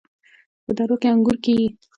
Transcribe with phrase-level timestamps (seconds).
[0.63, 1.67] په درو کې انګور کیږي.